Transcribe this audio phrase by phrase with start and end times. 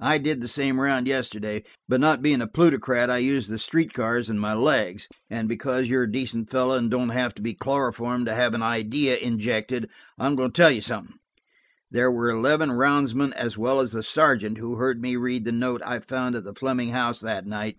[0.00, 3.92] "I did the same round yesterday, but not being a plutocrat, I used the street
[3.92, 5.06] cars and my legs.
[5.30, 8.64] And because you're a decent fellow and don't have to be chloroformed to have an
[8.64, 9.88] idea injected,
[10.18, 11.14] I'm going to tell you something.
[11.88, 15.82] There were eleven roundsmen as well as the sergeant who heard me read the note
[15.84, 17.76] I found at the Fleming house that night.